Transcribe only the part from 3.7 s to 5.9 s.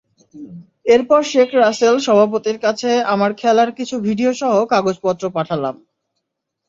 কিছু ভিডিওসহ কাগজপত্র পাঠালাম।